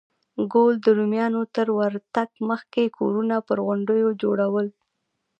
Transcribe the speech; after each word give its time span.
ګول 0.51 0.75
ته 0.83 0.89
د 0.93 0.95
رومیانو 0.99 1.41
تر 1.55 1.67
ورتګ 1.79 2.29
مخکې 2.49 2.85
کورونه 2.97 3.35
پر 3.47 3.57
غونډیو 3.65 4.07
جوړول 4.21 4.67